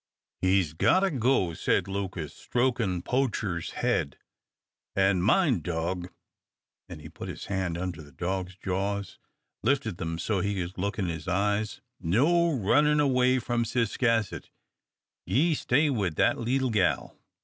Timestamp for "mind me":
5.21-5.61